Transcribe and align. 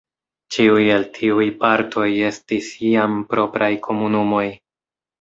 Ĉiuj 0.53 0.85
el 0.93 1.05
tiuj 1.17 1.45
partoj 1.61 2.07
estis 2.31 2.73
iam 2.95 3.23
propraj 3.37 3.73
komunumoj. 3.89 4.47